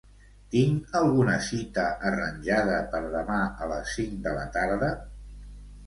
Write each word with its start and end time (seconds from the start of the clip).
Tinc 0.53 0.95
alguna 0.99 1.35
cita 1.49 1.85
arranjada 2.11 2.81
per 2.95 3.05
demà 3.19 3.39
a 3.67 3.71
les 3.77 3.97
cinc 3.99 4.21
de 4.29 4.37
la 4.41 4.51
tarda? 4.61 4.95